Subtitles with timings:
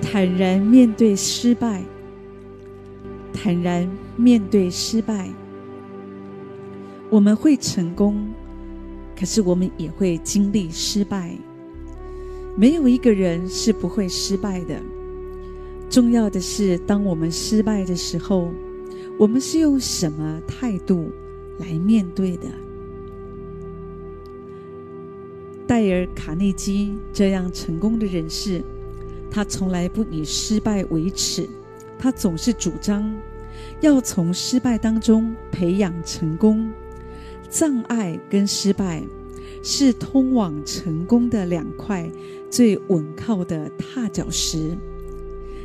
[0.00, 1.82] 坦然面对失败，
[3.32, 5.28] 坦然面对失败。
[7.10, 8.28] 我们会成功，
[9.18, 11.36] 可是我们也会经历失败。
[12.56, 14.80] 没有一个人是不会失败的。
[15.88, 18.50] 重要的是，当我们失败的时候，
[19.18, 21.10] 我们是用什么态度
[21.58, 22.46] 来面对的？
[25.66, 28.62] 戴尔·卡内基这样成功的人士，
[29.30, 31.48] 他从来不以失败为耻，
[31.98, 33.14] 他总是主张
[33.80, 36.70] 要从失败当中培养成功。
[37.48, 39.02] 障碍跟失败
[39.62, 42.10] 是通往成功的两块
[42.50, 44.76] 最稳靠的踏脚石。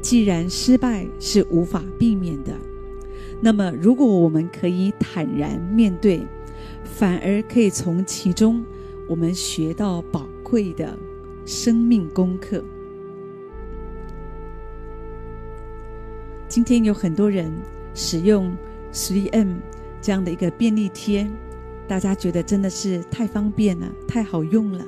[0.00, 2.52] 既然失败是无法避免的，
[3.40, 6.26] 那么如果我们可以坦然面对，
[6.84, 8.64] 反而可以从其中。
[9.06, 10.98] 我们学到宝贵的
[11.44, 12.64] 生命功课。
[16.54, 17.52] 今天有很多人
[17.96, 18.56] 使用
[18.92, 19.56] 3M
[20.00, 21.28] 这样的一个便利贴，
[21.88, 24.86] 大家觉得真的是太方便了，太好用了。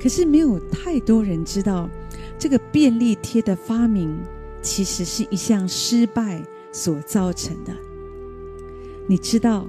[0.00, 1.86] 可是没有太多人知道，
[2.38, 4.18] 这个便利贴的发明
[4.62, 7.74] 其实是一项失败所造成的。
[9.06, 9.68] 你知道，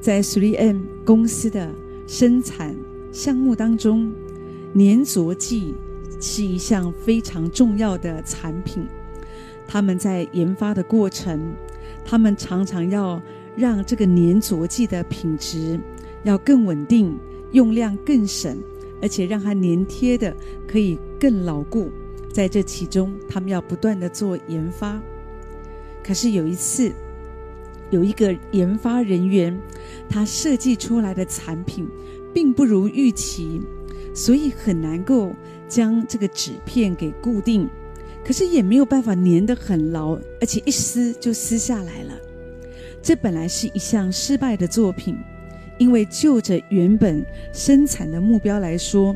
[0.00, 1.70] 在 3M 公司的
[2.08, 2.74] 生产。
[3.12, 4.12] 项目当中，
[4.74, 5.76] 粘着剂
[6.20, 8.84] 是一项非常重要的产品。
[9.66, 11.54] 他们在研发的过程，
[12.04, 13.20] 他们常常要
[13.56, 15.78] 让这个粘着剂的品质
[16.22, 17.18] 要更稳定，
[17.52, 18.56] 用量更省，
[19.00, 20.34] 而且让它粘贴的
[20.66, 21.90] 可以更牢固。
[22.32, 25.00] 在这其中，他们要不断地做研发。
[26.02, 26.92] 可是有一次，
[27.90, 29.58] 有一个研发人员，
[30.08, 31.88] 他设计出来的产品。
[32.34, 33.62] 并不如预期，
[34.12, 35.32] 所以很难够
[35.68, 37.70] 将这个纸片给固定，
[38.24, 42.14] 可是也没有办法粘得很牢，而且一撕就撕下来了。
[43.02, 45.16] 这本来是一项失败的作品，
[45.78, 49.14] 因为就着原本生产的目标来说，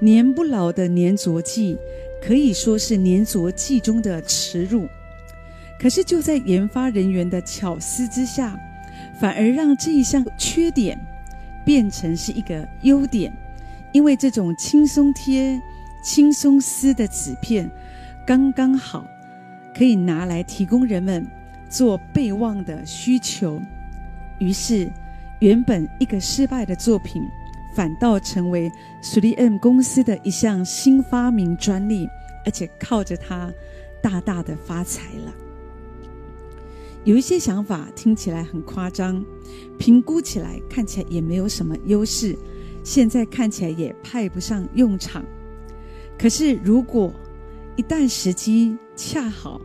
[0.00, 1.76] 粘不牢的粘着剂
[2.22, 4.86] 可以说是粘着剂中的耻辱。
[5.78, 8.58] 可是就在研发人员的巧思之下，
[9.20, 10.98] 反而让这一项缺点。
[11.66, 13.32] 变成是一个优点，
[13.90, 15.58] 因为这种轻松贴、
[16.04, 17.70] 轻松撕的纸片，
[18.26, 19.06] 刚刚好
[19.76, 21.26] 可以拿来提供人们
[21.68, 23.60] 做备忘的需求。
[24.38, 24.90] 于是，
[25.40, 27.22] 原本一个失败的作品，
[27.74, 28.70] 反倒成为
[29.02, 32.08] 3M 公司的一项新发明专利，
[32.46, 33.52] 而且靠着它
[34.02, 35.34] 大大的发财了。
[37.04, 39.22] 有一些想法听起来很夸张，
[39.78, 42.34] 评估起来看起来也没有什么优势，
[42.82, 45.22] 现在看起来也派不上用场。
[46.18, 47.12] 可是，如果
[47.76, 49.60] 一旦时机恰好，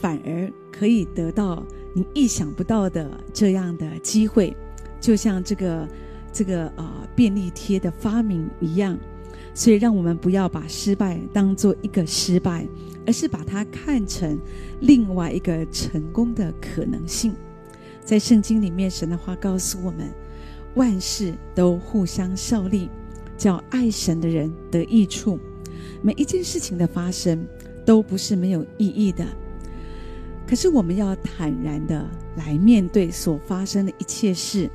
[0.00, 1.64] 反而可以得到
[1.94, 4.56] 你意想不到的这样的机会，
[5.00, 5.88] 就像这个
[6.32, 8.98] 这个啊、便利贴的发明一样。
[9.54, 12.66] 所以，让我们不要把失败当做一个失败，
[13.04, 14.38] 而是把它看成
[14.80, 17.34] 另外一个成功的可能性。
[18.04, 20.12] 在圣经里面，神的话告诉我们，
[20.74, 22.88] 万事都互相效力，
[23.36, 25.40] 叫爱神的人得益处。
[26.02, 27.46] 每一件事情的发生
[27.84, 29.26] 都不是没有意义的，
[30.46, 32.06] 可是我们要坦然的
[32.36, 34.70] 来面对所发生的一切事。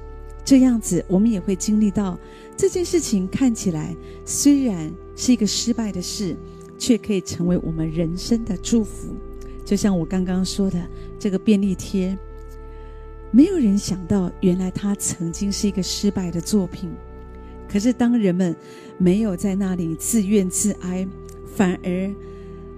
[0.45, 2.19] 这样子，我们也会经历到
[2.57, 6.35] 这件事情看起来虽然是一个失败的事，
[6.77, 9.15] 却可以成为我们人生的祝福。
[9.63, 10.85] 就像我刚刚说的，
[11.17, 12.17] 这个便利贴，
[13.31, 16.91] 没有人想到原来它曾经是一个失败的作品。
[17.73, 18.55] 可是当人们
[18.99, 21.07] 没有在那里自怨自哀，
[21.55, 22.13] 反而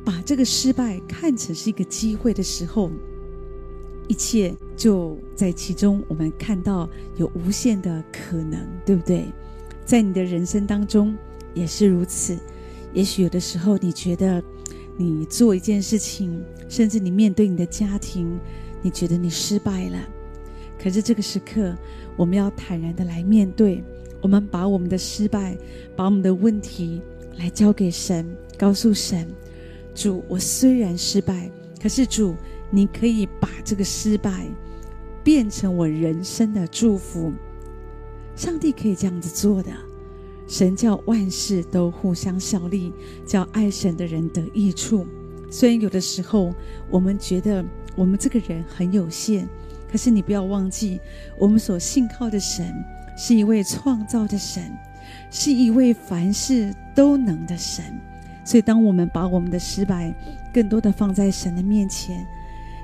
[0.06, 2.90] 把这个失败看成是一个机会的时候，
[4.08, 9.26] 一切就在其中，我们看到有无限的可能，对不对？
[9.84, 11.14] 在你的人生当中
[11.54, 12.38] 也是如此。
[12.94, 14.42] 也许有的时候，你觉得
[14.96, 18.40] 你做一件事情，甚至你面对你的家庭，
[18.82, 19.98] 你觉得你失败了。
[20.82, 21.76] 可是这个时刻，
[22.16, 23.84] 我们要坦然的来面对，
[24.26, 25.56] 我们把我们的失败，
[25.96, 27.00] 把我们的问题
[27.38, 28.26] 来交给神，
[28.58, 29.28] 告诉神：
[29.94, 32.34] 主，我虽然失败，可是主。
[32.72, 34.48] 你可以把这个失败
[35.24, 37.32] 变成我人生的祝福。
[38.36, 39.72] 上帝可以这样子做的，
[40.48, 42.92] 神叫万事都互相效力，
[43.26, 45.06] 叫爱神的人得益处。
[45.52, 46.54] 虽然有的时候
[46.90, 47.64] 我们觉得
[47.96, 49.48] 我们这个人很有限，
[49.90, 51.00] 可是你不要忘记，
[51.38, 52.74] 我们所信靠的神
[53.16, 54.64] 是一位创造的神，
[55.32, 57.84] 是一位凡事都能的神。
[58.44, 60.14] 所以，当我们把我们的失败
[60.54, 62.26] 更多的放在神的面前，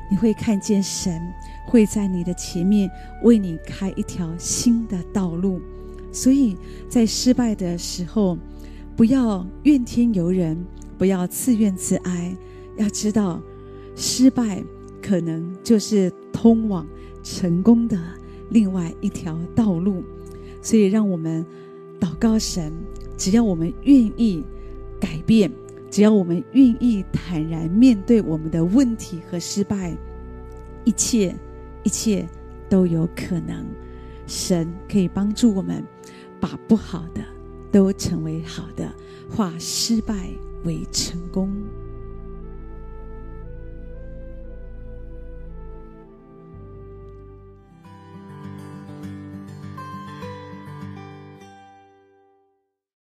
[0.09, 1.21] 你会看见神
[1.67, 2.89] 会在你的前面
[3.21, 5.61] 为你开一条新的道路。
[6.11, 6.57] 所以
[6.89, 8.37] 在失败的时候，
[8.95, 10.57] 不要怨天尤人，
[10.97, 12.35] 不要自怨自哀，
[12.77, 13.39] 要知道
[13.95, 14.63] 失败
[15.01, 16.87] 可能就是通往
[17.23, 17.97] 成功的
[18.49, 20.03] 另外一条道路。
[20.61, 21.45] 所以，让我们
[21.99, 22.71] 祷告神，
[23.17, 24.43] 只要我们愿意
[24.99, 25.51] 改变，
[25.89, 29.95] 只要我们愿意坦然面对我们的问题和失败，
[30.83, 31.35] 一切
[31.83, 32.27] 一切
[32.69, 33.65] 都有可能。
[34.27, 35.83] 神可以帮助我们，
[36.39, 37.21] 把不好的
[37.71, 38.89] 都成为好的，
[39.29, 40.29] 化失败
[40.63, 41.51] 为成功。